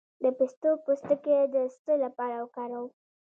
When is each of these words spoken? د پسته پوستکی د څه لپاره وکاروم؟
د 0.23 0.25
پسته 0.37 0.69
پوستکی 0.83 1.37
د 1.53 1.55
څه 1.83 1.93
لپاره 2.03 2.35
وکاروم؟ 2.39 2.87